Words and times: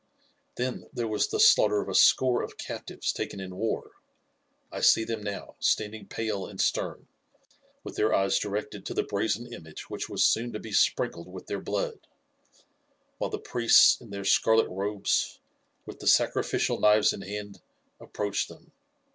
"Then 0.55 0.89
there 0.91 1.07
was 1.07 1.27
the 1.27 1.39
slaughter 1.39 1.79
of 1.79 1.87
a 1.87 1.93
score 1.93 2.41
of 2.41 2.57
captives 2.57 3.13
taken 3.13 3.39
in 3.39 3.55
war. 3.55 3.91
I 4.71 4.81
see 4.81 5.03
them 5.03 5.21
now, 5.21 5.57
standing 5.59 6.07
pale 6.07 6.47
and 6.47 6.59
stern, 6.59 7.05
with 7.83 7.97
their 7.97 8.11
eyes 8.11 8.39
directed 8.39 8.83
to 8.87 8.95
the 8.95 9.03
brazen 9.03 9.53
image 9.53 9.91
which 9.91 10.09
was 10.09 10.23
soon 10.23 10.53
to 10.53 10.59
be 10.59 10.71
sprinkled 10.73 11.27
with 11.31 11.45
their 11.45 11.61
blood, 11.61 12.07
while 13.19 13.29
the 13.29 13.37
priests 13.37 14.01
in 14.01 14.09
their 14.09 14.25
scarlet 14.25 14.69
robes, 14.69 15.39
with 15.85 15.99
the 15.99 16.07
sacrificial 16.07 16.79
knives 16.79 17.13
in 17.13 17.21
hand, 17.21 17.61
approached 17.99 18.47
them. 18.49 18.71